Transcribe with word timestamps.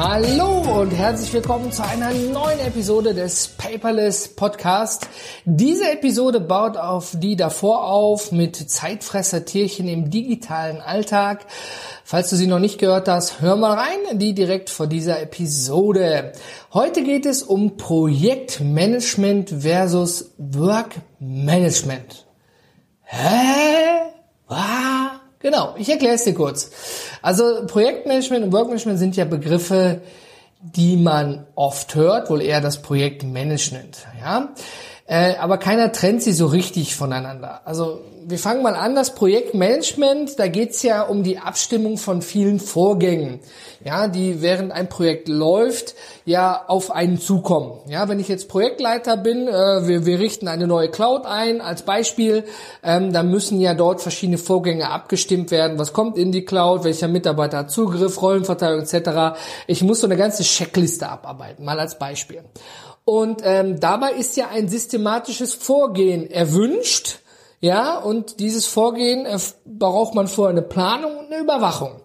Hallo 0.00 0.80
und 0.80 0.92
herzlich 0.92 1.32
willkommen 1.32 1.72
zu 1.72 1.84
einer 1.84 2.12
neuen 2.12 2.60
Episode 2.60 3.14
des 3.14 3.48
Paperless 3.48 4.28
Podcast. 4.28 5.08
Diese 5.44 5.90
Episode 5.90 6.38
baut 6.38 6.76
auf 6.76 7.16
die 7.18 7.34
davor 7.34 7.82
auf 7.82 8.30
mit 8.30 8.54
Zeitfresser-Tierchen 8.54 9.88
im 9.88 10.08
digitalen 10.08 10.80
Alltag. 10.80 11.46
Falls 12.04 12.30
du 12.30 12.36
sie 12.36 12.46
noch 12.46 12.60
nicht 12.60 12.78
gehört 12.78 13.08
hast, 13.08 13.40
hör 13.40 13.56
mal 13.56 13.76
rein, 13.76 14.20
die 14.20 14.34
direkt 14.34 14.70
vor 14.70 14.86
dieser 14.86 15.20
Episode. 15.20 16.30
Heute 16.72 17.02
geht 17.02 17.26
es 17.26 17.42
um 17.42 17.76
Projektmanagement 17.76 19.50
versus 19.50 20.32
Workmanagement. 20.38 22.24
Hä? 23.02 24.12
Was? 24.46 25.17
Genau, 25.48 25.74
ich 25.78 25.88
erkläre 25.88 26.16
es 26.16 26.24
dir 26.24 26.34
kurz. 26.34 26.70
Also 27.22 27.64
Projektmanagement 27.66 28.44
und 28.44 28.52
Workmanagement 28.52 28.98
sind 28.98 29.16
ja 29.16 29.24
Begriffe, 29.24 30.02
die 30.60 30.98
man 30.98 31.46
oft 31.54 31.94
hört, 31.94 32.28
wohl 32.28 32.42
eher 32.42 32.60
das 32.60 32.82
Projektmanagement. 32.82 33.96
Ja? 34.20 34.50
Äh, 35.08 35.36
aber 35.36 35.56
keiner 35.56 35.90
trennt 35.90 36.22
sie 36.22 36.32
so 36.32 36.46
richtig 36.46 36.94
voneinander. 36.94 37.62
Also 37.64 38.00
wir 38.26 38.38
fangen 38.38 38.62
mal 38.62 38.74
an, 38.74 38.94
das 38.94 39.14
Projektmanagement, 39.14 40.38
da 40.38 40.48
geht's 40.48 40.82
ja 40.82 41.00
um 41.00 41.22
die 41.22 41.38
Abstimmung 41.38 41.96
von 41.96 42.20
vielen 42.20 42.60
Vorgängen, 42.60 43.40
ja, 43.82 44.06
die 44.06 44.42
während 44.42 44.70
ein 44.70 44.90
Projekt 44.90 45.28
läuft, 45.28 45.94
ja 46.26 46.62
auf 46.66 46.90
einen 46.90 47.18
zukommen. 47.18 47.78
Ja, 47.88 48.06
wenn 48.10 48.20
ich 48.20 48.28
jetzt 48.28 48.50
Projektleiter 48.50 49.16
bin, 49.16 49.48
äh, 49.48 49.88
wir, 49.88 50.04
wir 50.04 50.18
richten 50.18 50.46
eine 50.46 50.66
neue 50.66 50.90
Cloud 50.90 51.24
ein 51.24 51.62
als 51.62 51.82
Beispiel, 51.82 52.44
ähm, 52.82 53.10
dann 53.14 53.30
müssen 53.30 53.62
ja 53.62 53.72
dort 53.72 54.02
verschiedene 54.02 54.36
Vorgänge 54.36 54.90
abgestimmt 54.90 55.50
werden. 55.50 55.78
Was 55.78 55.94
kommt 55.94 56.18
in 56.18 56.30
die 56.30 56.44
Cloud, 56.44 56.84
welcher 56.84 57.08
Mitarbeiter 57.08 57.58
hat 57.58 57.70
Zugriff, 57.70 58.20
Rollenverteilung 58.20 58.82
etc. 58.82 59.38
Ich 59.66 59.82
muss 59.82 60.00
so 60.00 60.06
eine 60.06 60.18
ganze 60.18 60.42
Checkliste 60.42 61.08
abarbeiten, 61.08 61.64
mal 61.64 61.80
als 61.80 61.98
Beispiel. 61.98 62.42
Und 63.08 63.40
ähm, 63.42 63.80
dabei 63.80 64.12
ist 64.12 64.36
ja 64.36 64.48
ein 64.52 64.68
systematisches 64.68 65.54
Vorgehen 65.54 66.30
erwünscht 66.30 67.20
ja, 67.58 67.96
und 67.96 68.38
dieses 68.38 68.66
Vorgehen 68.66 69.24
äh, 69.24 69.38
braucht 69.64 70.14
man 70.14 70.28
vorher 70.28 70.50
eine 70.50 70.60
Planung 70.60 71.16
und 71.16 71.32
eine 71.32 71.40
Überwachung. 71.42 72.02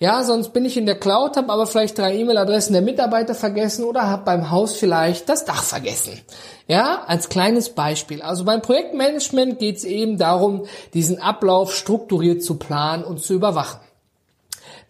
Ja, 0.00 0.24
sonst 0.24 0.52
bin 0.52 0.64
ich 0.64 0.76
in 0.76 0.84
der 0.84 0.98
Cloud, 0.98 1.36
habe 1.36 1.52
aber 1.52 1.68
vielleicht 1.68 1.96
drei 1.96 2.16
E-Mail-Adressen 2.16 2.72
der 2.72 2.82
Mitarbeiter 2.82 3.36
vergessen 3.36 3.84
oder 3.84 4.08
habe 4.08 4.24
beim 4.24 4.50
Haus 4.50 4.72
vielleicht 4.74 5.28
das 5.28 5.44
Dach 5.44 5.62
vergessen. 5.62 6.20
Ja, 6.66 7.04
als 7.06 7.28
kleines 7.28 7.68
Beispiel. 7.68 8.20
Also 8.20 8.44
beim 8.44 8.62
Projektmanagement 8.62 9.60
geht 9.60 9.76
es 9.76 9.84
eben 9.84 10.18
darum, 10.18 10.66
diesen 10.92 11.20
Ablauf 11.20 11.72
strukturiert 11.72 12.42
zu 12.42 12.56
planen 12.56 13.04
und 13.04 13.22
zu 13.22 13.32
überwachen. 13.34 13.78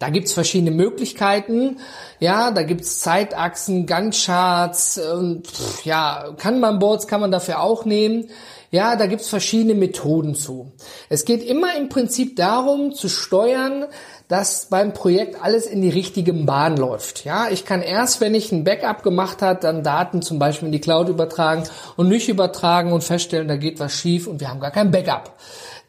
Da 0.02 0.10
gibt's 0.10 0.32
verschiedene 0.32 0.72
Möglichkeiten. 0.72 1.78
Ja, 2.18 2.50
da 2.50 2.64
gibt's 2.64 2.98
Zeitachsen, 2.98 3.86
Gantt-Charts 3.86 4.98
und 4.98 5.44
ja, 5.84 6.34
Kanban-Boards 6.38 7.06
kann 7.06 7.20
man 7.20 7.30
dafür 7.30 7.60
auch 7.60 7.84
nehmen. 7.84 8.28
Ja, 8.72 8.96
da 8.96 9.06
gibt's 9.06 9.28
verschiedene 9.28 9.74
Methoden 9.74 10.34
zu. 10.34 10.72
Es 11.08 11.24
geht 11.24 11.44
immer 11.44 11.76
im 11.76 11.88
Prinzip 11.88 12.34
darum, 12.34 12.94
zu 12.94 13.08
steuern, 13.08 13.84
dass 14.32 14.64
beim 14.70 14.94
Projekt 14.94 15.44
alles 15.44 15.66
in 15.66 15.82
die 15.82 15.90
richtige 15.90 16.32
Bahn 16.32 16.78
läuft. 16.78 17.26
Ja, 17.26 17.50
ich 17.50 17.66
kann 17.66 17.82
erst, 17.82 18.22
wenn 18.22 18.34
ich 18.34 18.50
ein 18.50 18.64
Backup 18.64 19.02
gemacht 19.02 19.42
hat, 19.42 19.62
dann 19.62 19.82
Daten 19.82 20.22
zum 20.22 20.38
Beispiel 20.38 20.68
in 20.68 20.72
die 20.72 20.80
Cloud 20.80 21.10
übertragen 21.10 21.64
und 21.98 22.08
nicht 22.08 22.30
übertragen 22.30 22.94
und 22.94 23.04
feststellen, 23.04 23.46
da 23.46 23.56
geht 23.56 23.78
was 23.78 23.92
schief 23.92 24.26
und 24.26 24.40
wir 24.40 24.48
haben 24.48 24.60
gar 24.60 24.70
kein 24.70 24.90
Backup. 24.90 25.34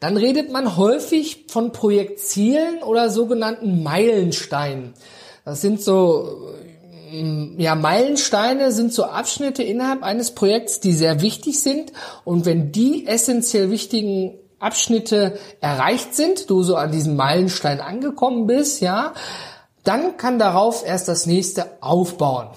Dann 0.02 0.18
redet 0.18 0.52
man 0.52 0.76
häufig 0.76 1.46
von 1.48 1.72
Projektzielen 1.72 2.84
oder 2.84 3.10
sogenannten 3.10 3.82
Meilensteinen. 3.82 4.94
Das 5.46 5.62
sind 5.62 5.82
so 5.82 6.50
ja, 7.58 7.76
Meilensteine 7.76 8.74
sind 8.74 8.92
so 8.92 9.06
Abschnitte 9.06 9.64
innerhalb 9.64 10.04
eines 10.04 10.32
Projekts, 10.32 10.82
die 10.82 10.92
sehr 10.92 11.22
wichtig 11.22 11.62
sind. 11.62 11.94
Und 12.26 12.46
wenn 12.46 12.74
die 12.74 13.08
essentiell 13.08 13.70
wichtigen 13.70 14.34
Abschnitte 14.64 15.38
erreicht 15.62 16.16
sind, 16.16 16.50
du 16.50 16.64
so 16.64 16.76
an 16.76 16.92
diesem 16.92 17.16
Meilenstein 17.16 17.82
angekommen 17.82 18.48
bist, 18.48 18.82
ja, 18.82 19.14
dann 19.84 20.18
kann 20.18 20.40
darauf 20.40 20.86
erst 20.86 21.08
das 21.08 21.26
nächste 21.26 21.82
aufbauen. 21.82 22.48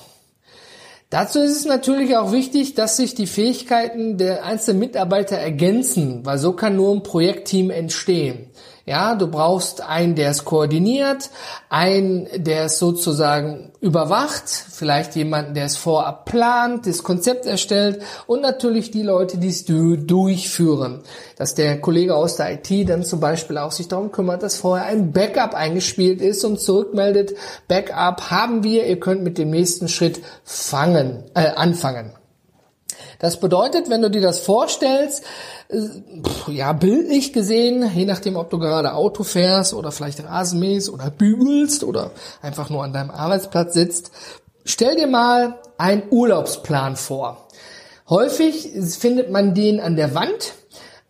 Dazu 1.10 1.38
ist 1.38 1.56
es 1.56 1.64
natürlich 1.64 2.16
auch 2.16 2.32
wichtig, 2.32 2.74
dass 2.74 2.96
sich 2.96 3.14
die 3.14 3.28
Fähigkeiten 3.28 4.18
der 4.18 4.44
einzelnen 4.44 4.80
Mitarbeiter 4.80 5.36
ergänzen, 5.36 6.26
weil 6.26 6.38
so 6.38 6.52
kann 6.52 6.76
nur 6.76 6.92
ein 6.92 7.04
Projektteam 7.04 7.70
entstehen. 7.70 8.50
Ja, 8.88 9.16
du 9.16 9.26
brauchst 9.26 9.80
einen, 9.80 10.14
der 10.14 10.30
es 10.30 10.44
koordiniert, 10.44 11.30
einen, 11.68 12.28
der 12.36 12.66
es 12.66 12.78
sozusagen 12.78 13.72
überwacht, 13.80 14.48
vielleicht 14.48 15.16
jemanden, 15.16 15.54
der 15.54 15.64
es 15.64 15.76
vorab 15.76 16.24
plant, 16.24 16.86
das 16.86 17.02
Konzept 17.02 17.46
erstellt 17.46 18.00
und 18.28 18.42
natürlich 18.42 18.92
die 18.92 19.02
Leute, 19.02 19.38
die 19.38 19.48
es 19.48 19.64
durchführen. 19.64 21.02
Dass 21.36 21.56
der 21.56 21.80
Kollege 21.80 22.14
aus 22.14 22.36
der 22.36 22.52
IT 22.52 22.88
dann 22.88 23.02
zum 23.02 23.18
Beispiel 23.18 23.58
auch 23.58 23.72
sich 23.72 23.88
darum 23.88 24.12
kümmert, 24.12 24.44
dass 24.44 24.56
vorher 24.56 24.86
ein 24.86 25.10
Backup 25.10 25.54
eingespielt 25.54 26.20
ist 26.20 26.44
und 26.44 26.60
zurückmeldet, 26.60 27.34
Backup 27.66 28.30
haben 28.30 28.62
wir, 28.62 28.86
ihr 28.86 29.00
könnt 29.00 29.24
mit 29.24 29.36
dem 29.36 29.50
nächsten 29.50 29.88
Schritt 29.88 30.20
fangen, 30.44 31.24
äh, 31.34 31.48
anfangen. 31.48 32.12
Das 33.18 33.40
bedeutet, 33.40 33.88
wenn 33.90 34.02
du 34.02 34.10
dir 34.10 34.20
das 34.20 34.40
vorstellst, 34.40 35.24
äh, 35.68 36.52
ja, 36.52 36.72
bildlich 36.72 37.32
gesehen, 37.32 37.90
je 37.94 38.04
nachdem, 38.04 38.36
ob 38.36 38.50
du 38.50 38.58
gerade 38.58 38.94
Auto 38.94 39.24
fährst 39.24 39.74
oder 39.74 39.92
vielleicht 39.92 40.22
Rasenmähst 40.22 40.90
oder 40.90 41.10
bügelst 41.10 41.84
oder 41.84 42.12
einfach 42.42 42.70
nur 42.70 42.84
an 42.84 42.92
deinem 42.92 43.10
Arbeitsplatz 43.10 43.74
sitzt, 43.74 44.10
stell 44.64 44.96
dir 44.96 45.06
mal 45.06 45.58
einen 45.78 46.02
Urlaubsplan 46.10 46.96
vor. 46.96 47.46
Häufig 48.08 48.70
findet 48.98 49.30
man 49.30 49.54
den 49.54 49.80
an 49.80 49.96
der 49.96 50.14
Wand 50.14 50.54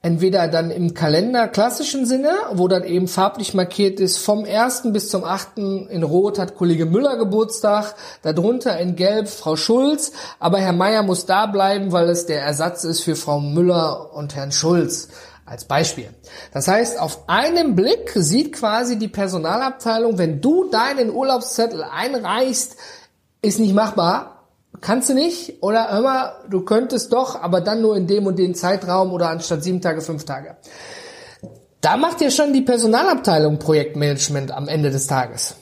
entweder 0.03 0.47
dann 0.49 0.71
im 0.71 0.95
Kalender 0.95 1.49
klassischen 1.49 2.07
Sinne, 2.07 2.31
wo 2.53 2.69
dann 2.69 2.85
eben 2.85 3.09
farblich 3.09 3.55
markiert 3.55 3.99
ist, 3.99 4.19
vom 4.19 4.45
1. 4.45 4.93
bis 4.93 5.09
zum 5.09 5.25
8. 5.25 5.59
in 5.59 6.03
Rot 6.03 6.39
hat 6.39 6.55
Kollege 6.55 6.87
Müller 6.87 7.17
Geburtstag, 7.17 7.95
darunter 8.23 8.79
in 8.79 8.95
Gelb 8.95 9.29
Frau 9.29 9.57
Schulz, 9.57 10.13
aber 10.39 10.59
Herr 10.59 10.73
Meier 10.73 11.03
muss 11.03 11.27
da 11.27 11.47
bleiben, 11.47 11.93
weil 11.93 12.09
es 12.09 12.27
der 12.27 12.43
Ersatz 12.43 12.85
ist 12.85 13.01
für 13.01 13.17
Frau 13.17 13.41
Müller 13.41 14.15
und 14.15 14.37
Herrn 14.37 14.53
Schulz. 14.53 15.09
Als 15.49 15.65
Beispiel. 15.65 16.09
Das 16.53 16.67
heißt, 16.67 16.99
auf 16.99 17.29
einen 17.29 17.77
Blick 17.77 18.11
sieht 18.17 18.53
quasi 18.53 18.99
die 18.99 19.07
Personalabteilung, 19.07 20.19
wenn 20.19 20.41
du 20.41 20.69
deinen 20.69 21.09
Urlaubszettel 21.09 21.85
einreichst, 21.85 22.75
ist 23.43 23.61
nicht 23.61 23.73
machbar, 23.73 24.36
kannst 24.81 25.09
du 25.09 25.15
nicht 25.15 25.63
oder 25.63 26.01
mal, 26.03 26.33
du 26.49 26.63
könntest 26.63 27.13
doch, 27.13 27.41
aber 27.41 27.61
dann 27.61 27.83
nur 27.83 27.97
in 27.97 28.07
dem 28.07 28.27
und 28.27 28.39
dem 28.39 28.55
Zeitraum 28.55 29.13
oder 29.13 29.31
anstatt 29.31 29.63
sieben 29.63 29.81
Tage, 29.81 30.01
fünf 30.01 30.25
Tage. 30.25 30.57
Da 31.81 31.97
macht 31.97 32.21
ja 32.21 32.31
schon 32.31 32.53
die 32.53 32.63
Personalabteilung 32.63 33.59
Projektmanagement 33.59 34.51
am 34.51 34.69
Ende 34.69 34.91
des 34.91 35.07
Tages. 35.07 35.57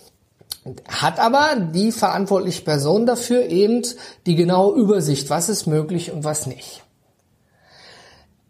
Hat 0.89 1.19
aber 1.19 1.57
die 1.57 1.93
verantwortliche 1.93 2.63
Person 2.63 3.05
dafür 3.05 3.47
eben 3.47 3.83
die 4.25 4.35
genaue 4.35 4.79
Übersicht, 4.79 5.29
was 5.29 5.49
ist 5.49 5.67
möglich 5.67 6.11
und 6.11 6.25
was 6.25 6.47
nicht. 6.47 6.83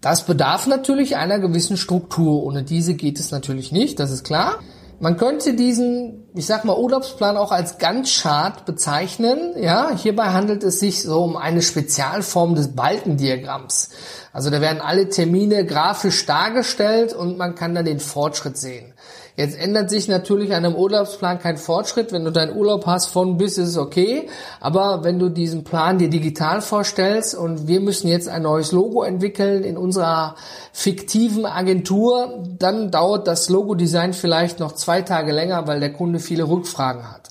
Das 0.00 0.26
bedarf 0.26 0.66
natürlich 0.66 1.16
einer 1.16 1.38
gewissen 1.38 1.76
Struktur. 1.76 2.44
Ohne 2.44 2.62
diese 2.62 2.94
geht 2.94 3.18
es 3.18 3.30
natürlich 3.30 3.72
nicht, 3.72 3.98
das 3.98 4.10
ist 4.10 4.22
klar. 4.22 4.60
Man 5.00 5.16
könnte 5.16 5.54
diesen, 5.54 6.28
ich 6.34 6.46
sag 6.46 6.64
mal, 6.64 6.76
Urlaubsplan 6.76 7.36
auch 7.36 7.52
als 7.52 7.78
Gantt-Chart 7.78 8.64
bezeichnen. 8.64 9.54
Ja, 9.60 9.90
hierbei 9.94 10.26
handelt 10.26 10.62
es 10.62 10.80
sich 10.80 11.02
so 11.02 11.22
um 11.22 11.36
eine 11.36 11.62
Spezialform 11.62 12.54
des 12.54 12.74
Balkendiagramms. 12.74 13.90
Also 14.32 14.50
da 14.50 14.60
werden 14.60 14.80
alle 14.80 15.08
Termine 15.08 15.64
grafisch 15.66 16.26
dargestellt 16.26 17.12
und 17.12 17.38
man 17.38 17.54
kann 17.54 17.74
dann 17.74 17.84
den 17.84 18.00
Fortschritt 18.00 18.56
sehen. 18.56 18.94
Jetzt 19.36 19.58
ändert 19.58 19.90
sich 19.90 20.06
natürlich 20.06 20.54
an 20.54 20.64
einem 20.64 20.76
Urlaubsplan 20.76 21.40
kein 21.40 21.56
Fortschritt. 21.56 22.12
Wenn 22.12 22.24
du 22.24 22.30
deinen 22.30 22.56
Urlaub 22.56 22.86
hast 22.86 23.06
von 23.06 23.36
bis 23.36 23.58
ist 23.58 23.70
es 23.70 23.76
okay. 23.76 24.28
Aber 24.60 25.02
wenn 25.02 25.18
du 25.18 25.28
diesen 25.28 25.64
Plan 25.64 25.98
dir 25.98 26.08
digital 26.08 26.60
vorstellst 26.60 27.34
und 27.34 27.66
wir 27.66 27.80
müssen 27.80 28.06
jetzt 28.06 28.28
ein 28.28 28.42
neues 28.42 28.70
Logo 28.70 29.02
entwickeln 29.02 29.64
in 29.64 29.76
unserer 29.76 30.36
fiktiven 30.72 31.46
Agentur, 31.46 32.44
dann 32.58 32.92
dauert 32.92 33.26
das 33.26 33.48
Logo-Design 33.48 34.12
vielleicht 34.12 34.60
noch 34.60 34.72
zwei 34.72 35.02
Tage 35.02 35.32
länger, 35.32 35.66
weil 35.66 35.80
der 35.80 35.92
Kunde 35.92 36.20
viele 36.20 36.48
Rückfragen 36.48 37.10
hat. 37.10 37.30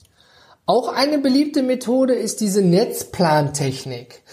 Auch 0.66 0.94
eine 0.94 1.20
beliebte 1.20 1.64
Methode 1.64 2.16
ist 2.16 2.42
diese 2.42 2.62
Netzplantechnik. 2.62 4.24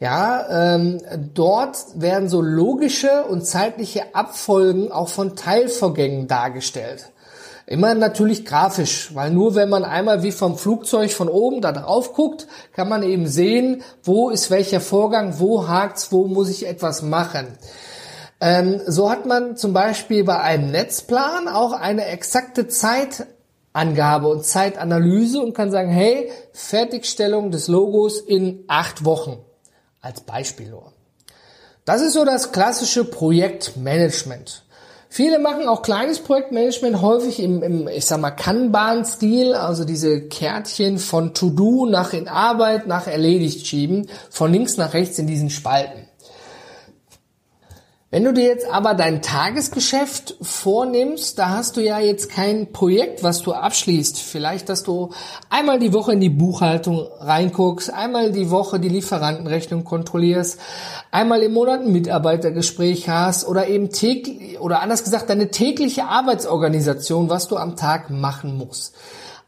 Ja, 0.00 0.74
ähm, 0.76 1.00
dort 1.34 1.76
werden 1.94 2.28
so 2.28 2.40
logische 2.40 3.24
und 3.24 3.44
zeitliche 3.44 4.14
Abfolgen 4.14 4.92
auch 4.92 5.08
von 5.08 5.34
Teilvorgängen 5.34 6.28
dargestellt. 6.28 7.10
Immer 7.68 7.94
natürlich 7.94 8.46
grafisch, 8.46 9.14
weil 9.14 9.30
nur 9.30 9.54
wenn 9.54 9.68
man 9.68 9.84
einmal 9.84 10.22
wie 10.22 10.32
vom 10.32 10.56
Flugzeug 10.56 11.10
von 11.10 11.28
oben 11.28 11.60
da 11.60 11.70
drauf 11.72 12.14
guckt, 12.14 12.46
kann 12.72 12.88
man 12.88 13.02
eben 13.02 13.26
sehen, 13.26 13.82
wo 14.02 14.30
ist 14.30 14.50
welcher 14.50 14.80
Vorgang, 14.80 15.38
wo 15.38 15.68
hakt's, 15.68 16.10
wo 16.10 16.26
muss 16.26 16.48
ich 16.48 16.66
etwas 16.66 17.02
machen. 17.02 17.46
Ähm, 18.40 18.80
so 18.86 19.10
hat 19.10 19.26
man 19.26 19.58
zum 19.58 19.74
Beispiel 19.74 20.24
bei 20.24 20.40
einem 20.40 20.70
Netzplan 20.70 21.46
auch 21.46 21.72
eine 21.72 22.06
exakte 22.06 22.68
Zeitangabe 22.68 24.28
und 24.28 24.46
Zeitanalyse 24.46 25.38
und 25.38 25.52
kann 25.52 25.70
sagen, 25.70 25.90
hey, 25.90 26.30
Fertigstellung 26.54 27.50
des 27.50 27.68
Logos 27.68 28.18
in 28.18 28.64
acht 28.66 29.04
Wochen. 29.04 29.44
Als 30.00 30.22
Beispiel 30.22 30.70
nur. 30.70 30.94
Das 31.84 32.00
ist 32.00 32.14
so 32.14 32.24
das 32.24 32.50
klassische 32.50 33.04
Projektmanagement. 33.04 34.64
Viele 35.10 35.38
machen 35.38 35.68
auch 35.68 35.82
kleines 35.82 36.20
Projektmanagement, 36.20 37.00
häufig 37.00 37.40
im, 37.40 37.62
im 37.62 37.88
ich 37.88 38.04
sag 38.04 38.20
mal, 38.20 38.30
Kanban-Stil, 38.30 39.54
also 39.54 39.84
diese 39.84 40.28
Kärtchen 40.28 40.98
von 40.98 41.32
To-Do 41.32 41.86
nach 41.86 42.12
in 42.12 42.28
Arbeit, 42.28 42.86
nach 42.86 43.06
erledigt 43.06 43.66
schieben, 43.66 44.08
von 44.28 44.52
links 44.52 44.76
nach 44.76 44.92
rechts 44.92 45.18
in 45.18 45.26
diesen 45.26 45.48
Spalten. 45.48 46.07
Wenn 48.10 48.24
du 48.24 48.32
dir 48.32 48.44
jetzt 48.44 48.66
aber 48.70 48.94
dein 48.94 49.20
Tagesgeschäft 49.20 50.36
vornimmst, 50.40 51.38
da 51.38 51.50
hast 51.50 51.76
du 51.76 51.82
ja 51.82 51.98
jetzt 52.00 52.30
kein 52.30 52.72
Projekt, 52.72 53.22
was 53.22 53.42
du 53.42 53.52
abschließt. 53.52 54.18
Vielleicht, 54.18 54.70
dass 54.70 54.82
du 54.82 55.10
einmal 55.50 55.78
die 55.78 55.92
Woche 55.92 56.14
in 56.14 56.20
die 56.20 56.30
Buchhaltung 56.30 57.06
reinguckst, 57.18 57.92
einmal 57.92 58.32
die 58.32 58.48
Woche 58.48 58.80
die 58.80 58.88
Lieferantenrechnung 58.88 59.84
kontrollierst, 59.84 60.58
einmal 61.10 61.42
im 61.42 61.52
Monat 61.52 61.82
ein 61.82 61.92
Mitarbeitergespräch 61.92 63.10
hast 63.10 63.46
oder 63.46 63.68
eben 63.68 63.90
täglich, 63.90 64.58
oder 64.58 64.80
anders 64.80 65.04
gesagt, 65.04 65.28
deine 65.28 65.50
tägliche 65.50 66.06
Arbeitsorganisation, 66.06 67.28
was 67.28 67.46
du 67.46 67.58
am 67.58 67.76
Tag 67.76 68.08
machen 68.08 68.56
musst. 68.56 68.94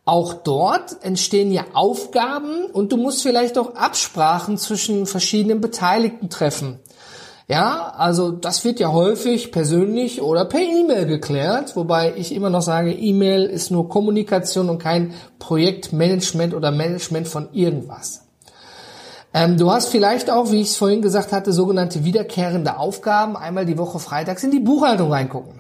Auch 0.05 0.35
dort 0.35 1.03
entstehen 1.03 1.51
ja 1.51 1.65
Aufgaben 1.73 2.67
und 2.71 2.93
du 2.93 2.99
musst 2.99 3.23
vielleicht 3.23 3.57
auch 3.57 3.75
Absprachen 3.75 4.59
zwischen 4.59 5.07
verschiedenen 5.07 5.63
Beteiligten 5.63 6.29
treffen. 6.29 6.81
Ja, 7.51 7.95
also 7.97 8.31
das 8.31 8.65
wird 8.65 8.79
ja 8.79 8.93
häufig 8.93 9.51
persönlich 9.51 10.23
oder 10.23 10.45
per 10.45 10.61
E-Mail 10.61 11.07
geklärt, 11.07 11.75
wobei 11.75 12.15
ich 12.17 12.33
immer 12.33 12.49
noch 12.49 12.63
sage, 12.63 12.93
E-Mail 12.93 13.43
ist 13.47 13.73
nur 13.73 13.89
Kommunikation 13.89 14.71
und 14.71 14.79
kein 14.79 15.15
Projektmanagement 15.41 16.55
oder 16.55 16.71
Management 16.71 17.27
von 17.27 17.49
irgendwas. 17.53 18.23
Ähm, 19.35 19.57
du 19.57 19.69
hast 19.69 19.89
vielleicht 19.89 20.31
auch, 20.31 20.53
wie 20.53 20.61
ich 20.61 20.69
es 20.69 20.77
vorhin 20.77 21.03
gesagt 21.03 21.33
hatte, 21.33 21.53
sogenannte 21.53 22.05
wiederkehrende 22.05 22.77
Aufgaben, 22.77 23.37
einmal 23.37 23.67
die 23.67 23.79
Woche 23.79 23.99
freitags 23.99 24.45
in 24.45 24.53
die 24.53 24.61
Buchhaltung 24.61 25.11
reingucken. 25.11 25.59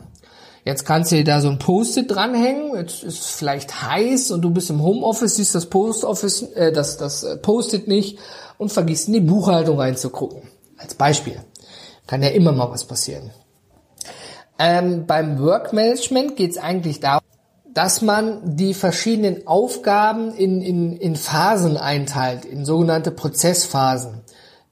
Jetzt 0.65 0.87
kannst 0.87 1.11
du 1.11 1.17
dir 1.17 1.25
da 1.25 1.41
so 1.41 1.49
ein 1.49 1.59
Post-it 1.59 2.09
dranhängen, 2.09 2.77
jetzt 2.77 3.03
ist 3.03 3.21
es 3.21 3.31
vielleicht 3.31 3.83
heiß 3.83 4.31
und 4.31 4.43
du 4.43 4.51
bist 4.51 4.71
im 4.71 4.81
Homeoffice, 4.81 5.35
siehst 5.35 5.57
das 5.57 5.67
Post-Office, 5.67 6.43
äh, 6.55 6.71
das, 6.71 6.99
das 6.99 7.25
äh, 7.25 7.37
Post-it 7.37 7.89
nicht 7.89 8.21
und 8.59 8.71
vergisst 8.71 9.09
in 9.09 9.15
die 9.15 9.21
Buchhaltung 9.21 9.81
reinzugucken. 9.81 10.43
Als 10.79 10.95
Beispiel. 10.95 11.41
Kann 12.11 12.25
ja 12.25 12.31
immer 12.31 12.51
mal 12.51 12.69
was 12.73 12.87
passieren. 12.87 13.31
Ähm, 14.59 15.07
beim 15.07 15.39
Workmanagement 15.39 16.35
geht 16.35 16.51
es 16.51 16.59
eigentlich 16.59 16.99
darum, 16.99 17.23
dass 17.73 18.03
man 18.03 18.57
die 18.57 18.75
verschiedenen 18.75 19.47
Aufgaben 19.47 20.35
in, 20.35 20.61
in, 20.61 20.97
in 20.97 21.15
Phasen 21.15 21.77
einteilt, 21.77 22.45
in 22.45 22.65
sogenannte 22.65 23.13
Prozessphasen. 23.13 24.23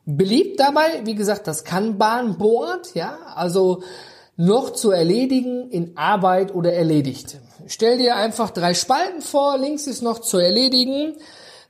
Beliebt 0.05 0.59
dabei, 0.59 1.03
wie 1.05 1.15
gesagt, 1.15 1.47
das 1.47 1.63
Kanban-Board, 1.63 2.97
ja, 2.97 3.17
also 3.37 3.85
noch 4.37 4.73
zu 4.73 4.91
erledigen 4.91 5.71
in 5.71 5.97
Arbeit 5.97 6.53
oder 6.53 6.73
erledigt. 6.73 7.39
Stell 7.69 7.99
dir 7.99 8.17
einfach 8.17 8.51
drei 8.51 8.75
Spalten 8.75 9.23
vor, 9.23 9.59
links 9.59 9.87
ist 9.87 10.03
noch 10.03 10.19
zu 10.19 10.39
erledigen, 10.39 11.15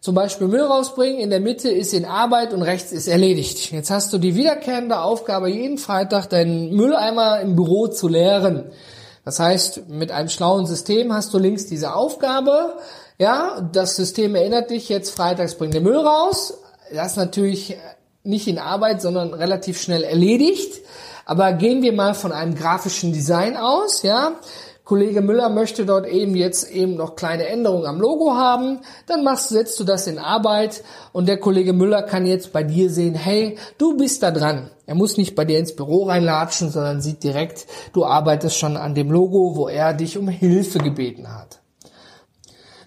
zum 0.01 0.15
Beispiel 0.15 0.47
Müll 0.47 0.63
rausbringen, 0.63 1.21
in 1.21 1.31
der 1.31 1.41
Mitte 1.41 1.71
ist 1.71 1.93
in 1.93 2.05
Arbeit 2.05 2.53
und 2.53 2.63
rechts 2.63 2.93
ist 2.93 3.09
erledigt. 3.09 3.73
Jetzt 3.73 3.91
hast 3.91 4.13
du 4.13 4.19
die 4.19 4.37
wiederkehrende 4.37 5.01
Aufgabe, 5.01 5.51
jeden 5.51 5.79
Freitag 5.79 6.29
deinen 6.29 6.75
Mülleimer 6.75 7.41
im 7.41 7.57
Büro 7.57 7.89
zu 7.89 8.07
leeren. 8.07 8.71
Das 9.25 9.41
heißt, 9.41 9.89
mit 9.89 10.13
einem 10.13 10.29
schlauen 10.29 10.67
System 10.67 11.13
hast 11.13 11.35
du 11.35 11.39
links 11.39 11.67
diese 11.67 11.95
Aufgabe. 11.95 12.77
Ja, 13.19 13.69
das 13.73 13.97
System 13.97 14.35
erinnert 14.37 14.71
dich 14.71 14.89
jetzt 14.89 15.11
freitags 15.11 15.57
bring 15.57 15.73
den 15.73 15.83
Müll 15.83 15.97
raus. 15.97 16.55
Das 16.95 17.13
ist 17.13 17.17
natürlich 17.17 17.77
nicht 18.23 18.47
in 18.47 18.59
Arbeit, 18.59 19.03
sondern 19.03 19.35
relativ 19.35 19.81
schnell 19.81 20.05
erledigt. 20.05 20.81
Aber 21.27 21.53
gehen 21.53 21.83
wir 21.83 21.93
mal 21.93 22.15
von 22.15 22.33
einem 22.33 22.55
grafischen 22.55 23.13
Design 23.13 23.57
aus, 23.57 24.03
ja. 24.03 24.33
Kollege 24.89 25.21
Müller 25.21 25.51
möchte 25.51 25.85
dort 25.85 26.07
eben 26.07 26.35
jetzt 26.35 26.71
eben 26.71 26.95
noch 26.95 27.15
kleine 27.15 27.47
Änderungen 27.47 27.85
am 27.85 28.01
Logo 28.01 28.33
haben, 28.37 28.81
dann 29.07 29.23
machst, 29.23 29.51
setzt 29.51 29.79
du 29.79 29.85
das 29.85 30.07
in 30.07 30.19
Arbeit 30.19 30.83
und 31.13 31.29
der 31.29 31.37
Kollege 31.37 31.75
Müller 31.75 32.03
kann 32.03 32.25
jetzt 32.25 32.55
bei 32.55 32.63
dir 32.63 32.89
sehen, 32.89 33.15
hey, 33.15 33.59
du 33.77 33.99
bist 33.99 34.23
da 34.23 34.31
dran. 34.31 34.71
Er 34.87 34.95
muss 34.95 35.19
nicht 35.19 35.35
bei 35.35 35.45
dir 35.45 35.59
ins 35.59 35.77
Büro 35.77 36.05
reinlatschen, 36.05 36.71
sondern 36.71 37.03
sieht 37.03 37.23
direkt, 37.23 37.67
du 37.93 38.07
arbeitest 38.07 38.57
schon 38.57 38.79
an 38.79 38.95
dem 38.95 39.11
Logo, 39.11 39.57
wo 39.57 39.69
er 39.69 39.93
dich 39.93 40.17
um 40.17 40.27
Hilfe 40.27 40.79
gebeten 40.79 41.37
hat. 41.37 41.61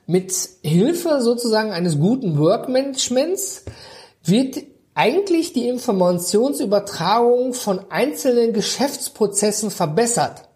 Mit 0.07 0.33
Hilfe 0.63 1.21
sozusagen 1.21 1.71
eines 1.71 1.99
guten 1.99 2.39
Workmanagements 2.39 3.65
wird 4.23 4.57
eigentlich 4.95 5.53
die 5.53 5.67
Informationsübertragung 5.67 7.53
von 7.53 7.79
einzelnen 7.91 8.53
Geschäftsprozessen 8.53 9.69
verbessert. 9.69 10.47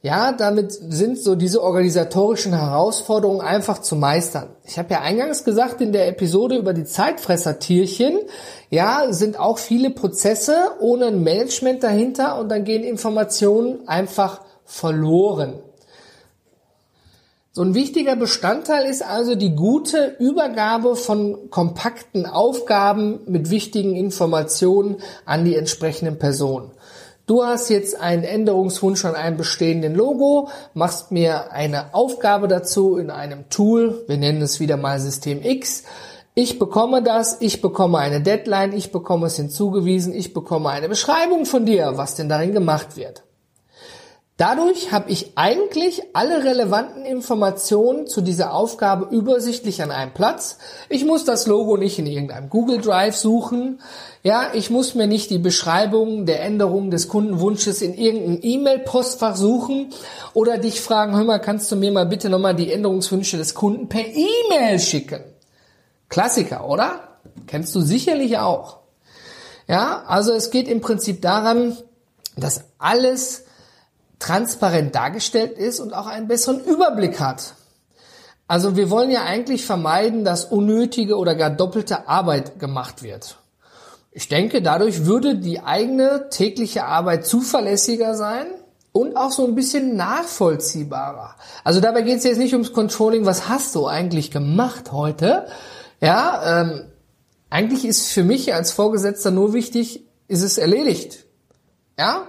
Ja, 0.00 0.30
damit 0.30 0.70
sind 0.70 1.18
so 1.18 1.34
diese 1.34 1.60
organisatorischen 1.60 2.52
Herausforderungen 2.52 3.40
einfach 3.40 3.78
zu 3.78 3.96
meistern. 3.96 4.50
Ich 4.64 4.78
habe 4.78 4.94
ja 4.94 5.00
eingangs 5.00 5.42
gesagt 5.42 5.80
in 5.80 5.92
der 5.92 6.06
Episode 6.06 6.56
über 6.56 6.72
die 6.72 6.84
Zeitfressertierchen, 6.84 8.20
ja, 8.70 9.12
sind 9.12 9.40
auch 9.40 9.58
viele 9.58 9.90
Prozesse 9.90 10.54
ohne 10.78 11.06
ein 11.06 11.24
Management 11.24 11.82
dahinter 11.82 12.38
und 12.38 12.48
dann 12.48 12.62
gehen 12.62 12.84
Informationen 12.84 13.88
einfach 13.88 14.42
verloren. 14.64 15.54
So 17.50 17.64
ein 17.64 17.74
wichtiger 17.74 18.14
Bestandteil 18.14 18.88
ist 18.88 19.02
also 19.02 19.34
die 19.34 19.56
gute 19.56 20.14
Übergabe 20.20 20.94
von 20.94 21.50
kompakten 21.50 22.24
Aufgaben 22.24 23.18
mit 23.26 23.50
wichtigen 23.50 23.96
Informationen 23.96 24.98
an 25.24 25.44
die 25.44 25.56
entsprechenden 25.56 26.20
Personen. 26.20 26.70
Du 27.28 27.44
hast 27.44 27.68
jetzt 27.68 28.00
einen 28.00 28.24
Änderungswunsch 28.24 29.04
an 29.04 29.14
einem 29.14 29.36
bestehenden 29.36 29.94
Logo, 29.94 30.48
machst 30.72 31.12
mir 31.12 31.52
eine 31.52 31.92
Aufgabe 31.92 32.48
dazu 32.48 32.96
in 32.96 33.10
einem 33.10 33.50
Tool, 33.50 34.02
wir 34.06 34.16
nennen 34.16 34.40
es 34.40 34.60
wieder 34.60 34.78
mal 34.78 34.98
System 34.98 35.44
X. 35.44 35.84
Ich 36.32 36.58
bekomme 36.58 37.02
das, 37.02 37.42
ich 37.42 37.60
bekomme 37.60 37.98
eine 37.98 38.22
Deadline, 38.22 38.72
ich 38.72 38.92
bekomme 38.92 39.26
es 39.26 39.36
hinzugewiesen, 39.36 40.14
ich 40.14 40.32
bekomme 40.32 40.70
eine 40.70 40.88
Beschreibung 40.88 41.44
von 41.44 41.66
dir, 41.66 41.92
was 41.96 42.14
denn 42.14 42.30
darin 42.30 42.52
gemacht 42.52 42.96
wird. 42.96 43.24
Dadurch 44.38 44.92
habe 44.92 45.10
ich 45.10 45.32
eigentlich 45.34 46.00
alle 46.12 46.44
relevanten 46.44 47.04
Informationen 47.04 48.06
zu 48.06 48.20
dieser 48.20 48.54
Aufgabe 48.54 49.12
übersichtlich 49.12 49.82
an 49.82 49.90
einem 49.90 50.14
Platz. 50.14 50.58
Ich 50.88 51.04
muss 51.04 51.24
das 51.24 51.48
Logo 51.48 51.76
nicht 51.76 51.98
in 51.98 52.06
irgendeinem 52.06 52.48
Google 52.48 52.80
Drive 52.80 53.16
suchen. 53.16 53.80
Ja, 54.22 54.52
ich 54.54 54.70
muss 54.70 54.94
mir 54.94 55.08
nicht 55.08 55.30
die 55.30 55.40
Beschreibung 55.40 56.24
der 56.24 56.40
Änderung 56.44 56.92
des 56.92 57.08
Kundenwunsches 57.08 57.82
in 57.82 57.94
irgendeinem 57.94 58.38
E-Mail-Postfach 58.40 59.34
suchen 59.34 59.92
oder 60.34 60.56
dich 60.56 60.80
fragen, 60.80 61.16
hör 61.16 61.24
mal, 61.24 61.40
kannst 61.40 61.72
du 61.72 61.76
mir 61.76 61.90
mal 61.90 62.06
bitte 62.06 62.28
nochmal 62.28 62.54
die 62.54 62.72
Änderungswünsche 62.72 63.38
des 63.38 63.54
Kunden 63.54 63.88
per 63.88 64.06
E-Mail 64.06 64.78
schicken? 64.78 65.24
Klassiker, 66.08 66.68
oder? 66.68 67.18
Kennst 67.48 67.74
du 67.74 67.80
sicherlich 67.80 68.38
auch. 68.38 68.78
Ja, 69.66 70.04
also 70.06 70.32
es 70.32 70.52
geht 70.52 70.68
im 70.68 70.80
Prinzip 70.80 71.22
daran, 71.22 71.76
dass 72.36 72.66
alles 72.78 73.46
transparent 74.18 74.94
dargestellt 74.94 75.58
ist 75.58 75.80
und 75.80 75.94
auch 75.94 76.06
einen 76.06 76.28
besseren 76.28 76.64
Überblick 76.64 77.20
hat. 77.20 77.54
Also 78.46 78.76
wir 78.76 78.88
wollen 78.90 79.10
ja 79.10 79.24
eigentlich 79.24 79.66
vermeiden, 79.66 80.24
dass 80.24 80.46
unnötige 80.46 81.16
oder 81.16 81.34
gar 81.34 81.50
doppelte 81.50 82.08
Arbeit 82.08 82.58
gemacht 82.58 83.02
wird. 83.02 83.38
Ich 84.10 84.28
denke, 84.28 84.62
dadurch 84.62 85.04
würde 85.04 85.36
die 85.36 85.60
eigene 85.60 86.28
tägliche 86.30 86.86
Arbeit 86.86 87.26
zuverlässiger 87.26 88.14
sein 88.14 88.46
und 88.92 89.16
auch 89.16 89.30
so 89.30 89.46
ein 89.46 89.54
bisschen 89.54 89.96
nachvollziehbarer. 89.96 91.36
Also 91.62 91.80
dabei 91.80 92.02
geht 92.02 92.18
es 92.18 92.24
jetzt 92.24 92.38
nicht 92.38 92.54
ums 92.54 92.72
Controlling, 92.72 93.26
was 93.26 93.48
hast 93.48 93.74
du 93.74 93.86
eigentlich 93.86 94.30
gemacht 94.30 94.92
heute? 94.92 95.46
Ja, 96.00 96.62
ähm, 96.62 96.90
eigentlich 97.50 97.84
ist 97.84 98.08
für 98.08 98.24
mich 98.24 98.54
als 98.54 98.72
Vorgesetzter 98.72 99.30
nur 99.30 99.52
wichtig, 99.52 100.04
ist 100.26 100.42
es 100.42 100.58
erledigt? 100.58 101.26
Ja, 101.98 102.26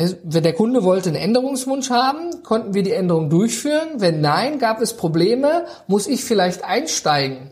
der 0.00 0.52
Kunde 0.52 0.82
wollte 0.82 1.10
einen 1.10 1.18
Änderungswunsch 1.20 1.90
haben, 1.90 2.42
konnten 2.42 2.74
wir 2.74 2.82
die 2.82 2.92
Änderung 2.92 3.28
durchführen? 3.28 3.88
Wenn 3.96 4.20
nein, 4.20 4.58
gab 4.58 4.80
es 4.80 4.96
Probleme, 4.96 5.66
muss 5.86 6.06
ich 6.06 6.24
vielleicht 6.24 6.64
einsteigen? 6.64 7.50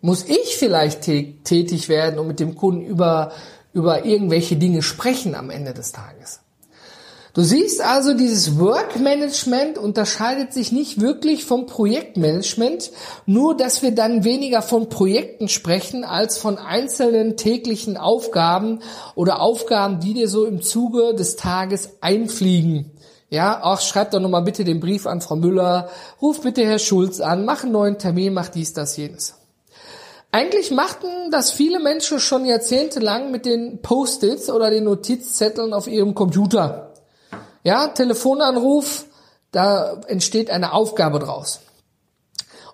Muss 0.00 0.24
ich 0.24 0.56
vielleicht 0.56 1.02
tätig 1.02 1.88
werden 1.88 2.18
und 2.18 2.28
mit 2.28 2.40
dem 2.40 2.54
Kunden 2.54 2.84
über, 2.84 3.32
über 3.72 4.04
irgendwelche 4.04 4.56
Dinge 4.56 4.82
sprechen 4.82 5.34
am 5.34 5.50
Ende 5.50 5.74
des 5.74 5.92
Tages? 5.92 6.40
Du 7.38 7.44
siehst 7.44 7.80
also, 7.80 8.14
dieses 8.14 8.58
Work-Management 8.58 9.78
unterscheidet 9.78 10.52
sich 10.52 10.72
nicht 10.72 11.00
wirklich 11.00 11.44
vom 11.44 11.66
Projektmanagement, 11.66 12.90
nur 13.26 13.56
dass 13.56 13.80
wir 13.80 13.92
dann 13.92 14.24
weniger 14.24 14.60
von 14.60 14.88
Projekten 14.88 15.46
sprechen 15.46 16.02
als 16.02 16.36
von 16.36 16.58
einzelnen 16.58 17.36
täglichen 17.36 17.96
Aufgaben 17.96 18.80
oder 19.14 19.40
Aufgaben, 19.40 20.00
die 20.00 20.14
dir 20.14 20.26
so 20.26 20.46
im 20.46 20.62
Zuge 20.62 21.14
des 21.14 21.36
Tages 21.36 21.90
einfliegen. 22.00 22.90
Ja, 23.30 23.62
auch 23.62 23.80
schreib 23.80 24.10
doch 24.10 24.18
nochmal 24.18 24.42
bitte 24.42 24.64
den 24.64 24.80
Brief 24.80 25.06
an 25.06 25.20
Frau 25.20 25.36
Müller, 25.36 25.90
ruf 26.20 26.40
bitte 26.40 26.66
Herr 26.66 26.80
Schulz 26.80 27.20
an, 27.20 27.44
mach 27.44 27.62
einen 27.62 27.70
neuen 27.70 27.98
Termin, 27.98 28.34
mach 28.34 28.48
dies, 28.48 28.72
das, 28.72 28.96
jenes. 28.96 29.36
Eigentlich 30.32 30.72
machten 30.72 31.30
das 31.30 31.52
viele 31.52 31.78
Menschen 31.78 32.18
schon 32.18 32.44
jahrzehntelang 32.44 33.30
mit 33.30 33.46
den 33.46 33.80
Post-its 33.80 34.50
oder 34.50 34.70
den 34.70 34.82
Notizzetteln 34.82 35.72
auf 35.72 35.86
ihrem 35.86 36.16
Computer. 36.16 36.87
Ja, 37.68 37.88
Telefonanruf, 37.88 39.04
da 39.52 40.00
entsteht 40.06 40.48
eine 40.48 40.72
Aufgabe 40.72 41.18
draus. 41.18 41.60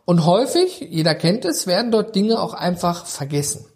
Und 0.05 0.25
häufig, 0.25 0.87
jeder 0.89 1.17
kennt 1.17 1.45
es, 1.45 1.67
werden 1.67 1.91
dort 1.91 2.15
Dinge 2.15 2.41
auch 2.41 2.55
einfach 2.55 3.05
vergessen. 3.05 3.67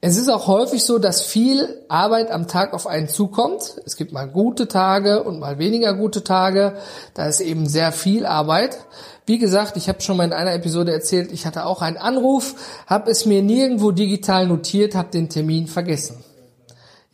Es 0.00 0.16
ist 0.16 0.28
auch 0.28 0.48
häufig 0.48 0.82
so, 0.82 0.98
dass 0.98 1.22
viel 1.22 1.84
Arbeit 1.88 2.32
am 2.32 2.48
Tag 2.48 2.74
auf 2.74 2.88
einen 2.88 3.06
zukommt. 3.08 3.80
Es 3.86 3.94
gibt 3.94 4.10
mal 4.10 4.26
gute 4.26 4.66
Tage 4.66 5.22
und 5.22 5.38
mal 5.38 5.60
weniger 5.60 5.94
gute 5.94 6.24
Tage. 6.24 6.76
Da 7.14 7.28
ist 7.28 7.38
eben 7.38 7.68
sehr 7.68 7.92
viel 7.92 8.26
Arbeit. 8.26 8.76
Wie 9.26 9.38
gesagt, 9.38 9.76
ich 9.76 9.88
habe 9.88 10.00
schon 10.00 10.16
mal 10.16 10.24
in 10.24 10.32
einer 10.32 10.54
Episode 10.54 10.92
erzählt, 10.92 11.30
ich 11.30 11.46
hatte 11.46 11.66
auch 11.66 11.82
einen 11.82 11.98
Anruf, 11.98 12.56
habe 12.88 13.12
es 13.12 13.26
mir 13.26 13.44
nirgendwo 13.44 13.92
digital 13.92 14.48
notiert, 14.48 14.96
habe 14.96 15.12
den 15.12 15.28
Termin 15.28 15.68
vergessen. 15.68 16.24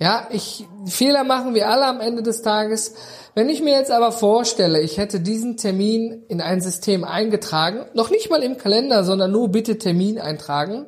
Ja, 0.00 0.26
ich 0.30 0.66
Fehler 0.86 1.24
machen 1.24 1.54
wir 1.54 1.68
alle 1.68 1.84
am 1.84 2.00
Ende 2.00 2.22
des 2.22 2.42
Tages. 2.42 2.94
Wenn 3.34 3.48
ich 3.48 3.62
mir 3.62 3.74
jetzt 3.74 3.90
aber 3.90 4.12
vorstelle, 4.12 4.80
ich 4.80 4.98
hätte 4.98 5.20
diesen 5.20 5.56
Termin 5.56 6.24
in 6.28 6.40
ein 6.40 6.60
System 6.60 7.04
eingetragen, 7.04 7.84
noch 7.94 8.10
nicht 8.10 8.30
mal 8.30 8.42
im 8.42 8.56
Kalender, 8.56 9.04
sondern 9.04 9.30
nur 9.30 9.50
bitte 9.50 9.78
Termin 9.78 10.18
eintragen, 10.18 10.86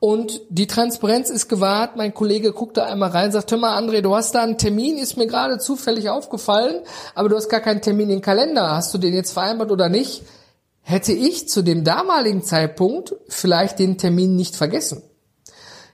und 0.00 0.42
die 0.48 0.68
Transparenz 0.68 1.28
ist 1.28 1.48
gewahrt. 1.48 1.96
Mein 1.96 2.14
Kollege 2.14 2.52
guckt 2.52 2.76
da 2.76 2.84
einmal 2.84 3.10
rein, 3.10 3.32
sagt, 3.32 3.50
hör 3.50 3.58
mal, 3.58 3.76
André, 3.76 4.00
du 4.00 4.14
hast 4.14 4.34
da 4.34 4.42
einen 4.42 4.58
Termin, 4.58 4.96
ist 4.96 5.16
mir 5.16 5.26
gerade 5.26 5.58
zufällig 5.58 6.08
aufgefallen, 6.08 6.82
aber 7.14 7.28
du 7.28 7.36
hast 7.36 7.48
gar 7.48 7.60
keinen 7.60 7.82
Termin 7.82 8.10
im 8.10 8.20
Kalender. 8.20 8.70
Hast 8.70 8.94
du 8.94 8.98
den 8.98 9.12
jetzt 9.12 9.32
vereinbart 9.32 9.72
oder 9.72 9.88
nicht? 9.88 10.22
Hätte 10.82 11.12
ich 11.12 11.48
zu 11.48 11.62
dem 11.62 11.84
damaligen 11.84 12.42
Zeitpunkt 12.42 13.16
vielleicht 13.28 13.78
den 13.80 13.98
Termin 13.98 14.36
nicht 14.36 14.54
vergessen. 14.54 15.02